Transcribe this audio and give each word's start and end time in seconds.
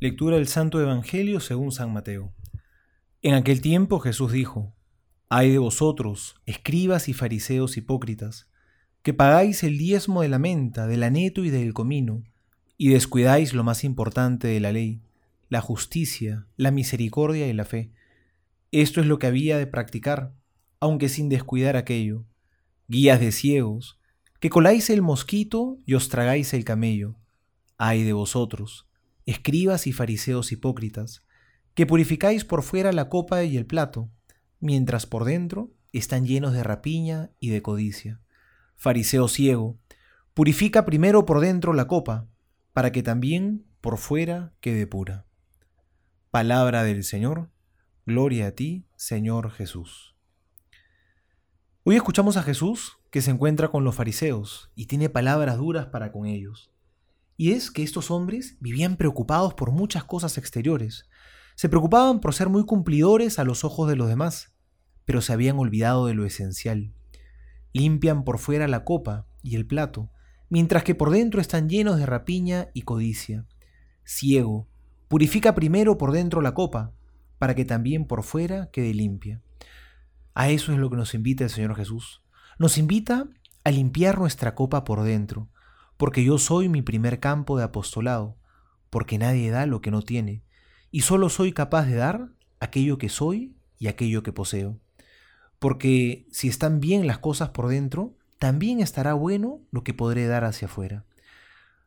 Lectura 0.00 0.36
del 0.36 0.48
Santo 0.48 0.80
Evangelio 0.80 1.38
según 1.38 1.70
San 1.70 1.92
Mateo. 1.92 2.34
En 3.22 3.34
aquel 3.34 3.60
tiempo 3.60 4.00
Jesús 4.00 4.32
dijo, 4.32 4.74
Ay 5.28 5.52
de 5.52 5.58
vosotros, 5.58 6.34
escribas 6.46 7.08
y 7.08 7.12
fariseos 7.12 7.76
hipócritas, 7.76 8.50
que 9.02 9.14
pagáis 9.14 9.62
el 9.62 9.78
diezmo 9.78 10.22
de 10.22 10.28
la 10.28 10.40
menta, 10.40 10.88
del 10.88 11.04
aneto 11.04 11.44
y 11.44 11.50
del 11.50 11.72
comino, 11.74 12.24
y 12.76 12.88
descuidáis 12.88 13.54
lo 13.54 13.62
más 13.62 13.84
importante 13.84 14.48
de 14.48 14.58
la 14.58 14.72
ley, 14.72 15.00
la 15.48 15.60
justicia, 15.60 16.48
la 16.56 16.72
misericordia 16.72 17.46
y 17.46 17.52
la 17.52 17.64
fe. 17.64 17.92
Esto 18.72 19.00
es 19.00 19.06
lo 19.06 19.20
que 19.20 19.28
había 19.28 19.58
de 19.58 19.68
practicar, 19.68 20.34
aunque 20.80 21.08
sin 21.08 21.28
descuidar 21.28 21.76
aquello. 21.76 22.26
Guías 22.88 23.20
de 23.20 23.30
ciegos, 23.30 24.00
que 24.40 24.50
coláis 24.50 24.90
el 24.90 25.02
mosquito 25.02 25.78
y 25.86 25.94
os 25.94 26.08
tragáis 26.08 26.52
el 26.52 26.64
camello. 26.64 27.14
Ay 27.78 28.02
de 28.02 28.12
vosotros, 28.12 28.88
escribas 29.26 29.86
y 29.86 29.92
fariseos 29.92 30.52
hipócritas, 30.52 31.22
que 31.74 31.86
purificáis 31.86 32.44
por 32.44 32.62
fuera 32.62 32.92
la 32.92 33.08
copa 33.08 33.42
y 33.44 33.56
el 33.56 33.66
plato, 33.66 34.10
mientras 34.60 35.06
por 35.06 35.24
dentro 35.24 35.72
están 35.92 36.26
llenos 36.26 36.52
de 36.52 36.62
rapiña 36.62 37.30
y 37.40 37.50
de 37.50 37.62
codicia. 37.62 38.20
Fariseo 38.76 39.28
ciego, 39.28 39.78
purifica 40.34 40.84
primero 40.84 41.26
por 41.26 41.40
dentro 41.40 41.72
la 41.72 41.86
copa, 41.86 42.28
para 42.72 42.92
que 42.92 43.02
también 43.02 43.64
por 43.80 43.98
fuera 43.98 44.52
quede 44.60 44.86
pura. 44.86 45.26
Palabra 46.30 46.82
del 46.82 47.04
Señor, 47.04 47.50
gloria 48.06 48.48
a 48.48 48.50
ti, 48.52 48.86
Señor 48.96 49.50
Jesús. 49.50 50.16
Hoy 51.84 51.96
escuchamos 51.96 52.36
a 52.36 52.42
Jesús 52.42 52.98
que 53.10 53.22
se 53.22 53.30
encuentra 53.30 53.68
con 53.68 53.84
los 53.84 53.94
fariseos 53.94 54.72
y 54.74 54.86
tiene 54.86 55.08
palabras 55.08 55.58
duras 55.58 55.86
para 55.86 56.10
con 56.10 56.26
ellos. 56.26 56.73
Y 57.36 57.52
es 57.52 57.70
que 57.70 57.82
estos 57.82 58.10
hombres 58.10 58.56
vivían 58.60 58.96
preocupados 58.96 59.54
por 59.54 59.72
muchas 59.72 60.04
cosas 60.04 60.38
exteriores. 60.38 61.08
Se 61.56 61.68
preocupaban 61.68 62.20
por 62.20 62.34
ser 62.34 62.48
muy 62.48 62.64
cumplidores 62.64 63.38
a 63.38 63.44
los 63.44 63.64
ojos 63.64 63.88
de 63.88 63.96
los 63.96 64.08
demás, 64.08 64.54
pero 65.04 65.20
se 65.20 65.32
habían 65.32 65.58
olvidado 65.58 66.06
de 66.06 66.14
lo 66.14 66.24
esencial. 66.24 66.92
Limpian 67.72 68.24
por 68.24 68.38
fuera 68.38 68.68
la 68.68 68.84
copa 68.84 69.26
y 69.42 69.56
el 69.56 69.66
plato, 69.66 70.10
mientras 70.48 70.84
que 70.84 70.94
por 70.94 71.10
dentro 71.10 71.40
están 71.40 71.68
llenos 71.68 71.98
de 71.98 72.06
rapiña 72.06 72.68
y 72.72 72.82
codicia. 72.82 73.46
Ciego, 74.04 74.68
purifica 75.08 75.54
primero 75.54 75.98
por 75.98 76.12
dentro 76.12 76.40
la 76.40 76.54
copa, 76.54 76.92
para 77.38 77.54
que 77.54 77.64
también 77.64 78.06
por 78.06 78.22
fuera 78.22 78.70
quede 78.70 78.94
limpia. 78.94 79.42
A 80.34 80.50
eso 80.50 80.72
es 80.72 80.78
lo 80.78 80.90
que 80.90 80.96
nos 80.96 81.14
invita 81.14 81.44
el 81.44 81.50
Señor 81.50 81.76
Jesús. 81.76 82.22
Nos 82.58 82.78
invita 82.78 83.28
a 83.64 83.70
limpiar 83.70 84.18
nuestra 84.18 84.54
copa 84.54 84.84
por 84.84 85.02
dentro, 85.02 85.48
porque 85.96 86.24
yo 86.24 86.38
soy 86.38 86.68
mi 86.68 86.82
primer 86.82 87.20
campo 87.20 87.56
de 87.56 87.64
apostolado, 87.64 88.36
porque 88.90 89.18
nadie 89.18 89.50
da 89.50 89.66
lo 89.66 89.80
que 89.80 89.90
no 89.90 90.02
tiene, 90.02 90.42
y 90.90 91.02
solo 91.02 91.28
soy 91.28 91.52
capaz 91.52 91.86
de 91.86 91.96
dar 91.96 92.28
aquello 92.60 92.98
que 92.98 93.08
soy 93.08 93.56
y 93.78 93.88
aquello 93.88 94.22
que 94.22 94.32
poseo. 94.32 94.78
Porque 95.58 96.26
si 96.30 96.48
están 96.48 96.80
bien 96.80 97.06
las 97.06 97.18
cosas 97.18 97.50
por 97.50 97.68
dentro, 97.68 98.16
también 98.38 98.80
estará 98.80 99.14
bueno 99.14 99.60
lo 99.70 99.84
que 99.84 99.94
podré 99.94 100.26
dar 100.26 100.44
hacia 100.44 100.66
afuera. 100.66 101.04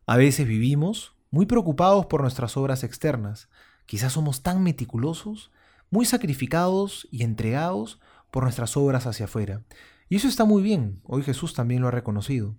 A 0.06 0.18
veces 0.18 0.48
vivimos 0.48 1.14
muy 1.30 1.46
preocupados 1.46 2.06
por 2.06 2.22
nuestras 2.22 2.58
obras 2.58 2.84
externas, 2.84 3.50
quizás 3.86 4.14
somos 4.14 4.42
tan 4.42 4.64
meticulosos, 4.64 5.52
muy 5.90 6.06
sacrificados 6.06 7.08
y 7.12 7.24
entregados 7.24 8.00
por 8.32 8.44
nuestras 8.44 8.76
obras 8.78 9.06
hacia 9.06 9.26
afuera. 9.26 9.64
Y 10.10 10.16
eso 10.16 10.28
está 10.28 10.46
muy 10.46 10.62
bien, 10.62 11.02
hoy 11.04 11.24
Jesús 11.24 11.54
también 11.54 11.82
lo 11.82 11.90
ha 11.90 11.92
reconocido 11.92 12.56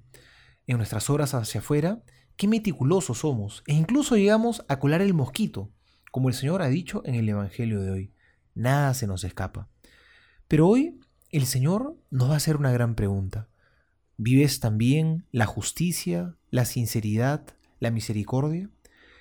en 0.68 0.76
nuestras 0.76 1.10
horas 1.10 1.34
hacia 1.34 1.60
afuera, 1.60 2.02
qué 2.36 2.46
meticulosos 2.46 3.18
somos 3.18 3.64
e 3.66 3.74
incluso 3.74 4.16
llegamos 4.16 4.64
a 4.68 4.78
colar 4.78 5.00
el 5.00 5.14
mosquito, 5.14 5.72
como 6.12 6.28
el 6.28 6.34
Señor 6.34 6.62
ha 6.62 6.68
dicho 6.68 7.02
en 7.04 7.16
el 7.16 7.28
Evangelio 7.28 7.80
de 7.80 7.90
hoy. 7.90 8.12
Nada 8.54 8.94
se 8.94 9.06
nos 9.06 9.24
escapa. 9.24 9.68
Pero 10.46 10.68
hoy 10.68 11.00
el 11.30 11.46
Señor 11.46 11.96
nos 12.10 12.30
va 12.30 12.34
a 12.34 12.36
hacer 12.36 12.56
una 12.56 12.70
gran 12.70 12.94
pregunta. 12.94 13.48
¿Vives 14.18 14.60
también 14.60 15.26
la 15.32 15.46
justicia, 15.46 16.36
la 16.50 16.64
sinceridad, 16.64 17.42
la 17.80 17.90
misericordia? 17.90 18.68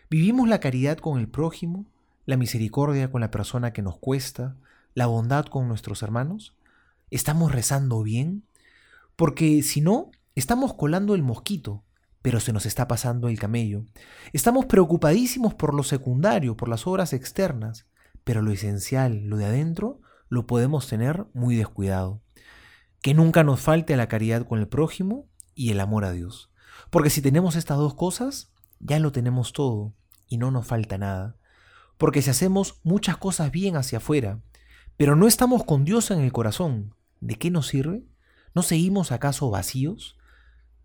¿Vivimos 0.10 0.50
la 0.50 0.60
caridad 0.60 0.98
con 0.98 1.20
el 1.20 1.28
prójimo, 1.28 1.86
la 2.26 2.38
misericordia 2.38 3.10
con 3.10 3.22
la 3.22 3.32
persona 3.32 3.74
que 3.74 3.82
nos 3.82 3.98
cuesta, 3.98 4.58
la 4.94 5.06
bondad 5.06 5.46
con 5.46 5.68
nuestros 5.68 6.04
hermanos? 6.04 6.56
¿Estamos 7.10 7.52
rezando 7.52 8.04
bien? 8.04 8.44
Porque 9.16 9.64
si 9.64 9.82
no, 9.82 10.12
Estamos 10.38 10.76
colando 10.76 11.16
el 11.16 11.24
mosquito, 11.24 11.84
pero 12.22 12.40
se 12.40 12.54
nos 12.54 12.68
está 12.68 12.88
pasando 12.88 13.28
el 13.28 13.40
camello. 13.40 13.86
Estamos 14.34 14.68
preocupadísimos 14.68 15.56
por 15.56 15.74
lo 15.74 15.82
secundario, 15.82 16.56
por 16.56 16.70
las 16.70 16.86
obras 16.86 17.12
externas, 17.12 17.88
pero 18.24 18.44
lo 18.44 18.52
esencial, 18.52 19.24
lo 19.24 19.38
de 19.38 19.46
adentro, 19.46 20.00
lo 20.30 20.46
podemos 20.46 20.88
tener 20.88 21.26
muy 21.34 21.56
descuidado. 21.56 22.22
Que 23.02 23.16
nunca 23.16 23.44
nos 23.44 23.62
falte 23.62 23.98
la 23.98 24.08
caridad 24.08 24.46
con 24.46 24.60
el 24.60 24.68
prójimo 24.68 25.28
y 25.56 25.72
el 25.72 25.80
amor 25.80 26.06
a 26.06 26.12
Dios. 26.12 26.52
Porque 26.92 27.10
si 27.10 27.24
tenemos 27.24 27.56
estas 27.56 27.80
dos 27.80 27.96
cosas, 27.96 28.54
ya 28.80 29.00
lo 29.00 29.12
tenemos 29.12 29.54
todo 29.54 29.96
y 30.28 30.38
no 30.38 30.52
nos 30.52 30.68
falta 30.68 31.00
nada. 31.00 31.36
Porque 31.98 32.22
si 32.22 32.30
hacemos 32.30 32.80
muchas 32.84 33.18
cosas 33.18 33.50
bien 33.50 33.76
hacia 33.76 33.98
afuera, 33.98 34.40
pero 34.98 35.16
no 35.16 35.26
estamos 35.26 35.64
con 35.64 35.84
Dios 35.84 36.12
en 36.12 36.20
el 36.20 36.32
corazón, 36.32 36.94
¿de 37.22 37.38
qué 37.40 37.50
nos 37.50 37.66
sirve? 37.66 38.06
¿No 38.54 38.62
seguimos 38.62 39.12
acaso 39.12 39.50
vacíos? 39.50 40.17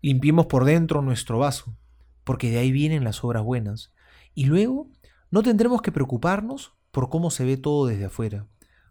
Limpiemos 0.03 0.47
por 0.47 0.65
dentro 0.65 1.01
nuestro 1.01 1.39
vaso, 1.39 1.77
porque 2.25 2.51
de 2.51 2.57
ahí 2.57 2.73
vienen 2.73 3.05
las 3.05 3.23
obras 3.23 3.41
buenas. 3.41 3.93
Y 4.35 4.47
luego 4.47 4.89
no 5.31 5.43
tendremos 5.43 5.81
que 5.81 5.93
preocuparnos 5.93 6.73
por 6.91 7.09
cómo 7.09 7.31
se 7.31 7.45
ve 7.45 7.55
todo 7.55 7.87
desde 7.87 8.03
afuera, 8.03 8.45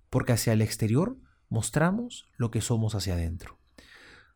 porque 0.08 0.32
hacia 0.32 0.54
el 0.54 0.62
exterior 0.62 1.18
mostramos 1.50 2.30
lo 2.38 2.50
que 2.50 2.62
somos 2.62 2.94
hacia 2.94 3.12
adentro. 3.12 3.58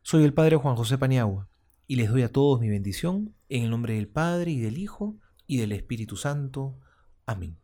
Soy 0.03 0.23
el 0.25 0.35
Padre 0.35 0.57
Juan 0.57 0.77
José 0.77 0.99
Paniagua 0.99 1.49
y 1.87 1.97
les 1.97 2.11
doy 2.11 2.21
a 2.21 2.31
todos 2.31 2.61
mi 2.61 2.69
bendición 2.69 3.35
en 3.49 3.65
el 3.65 3.71
nombre 3.71 3.95
del 3.95 4.09
Padre 4.09 4.51
y 4.51 4.61
del 4.61 4.77
Hijo 4.77 5.17
y 5.47 5.57
del 5.57 5.73
Espíritu 5.73 6.17
Santo. 6.17 6.79
Amén. 7.25 7.57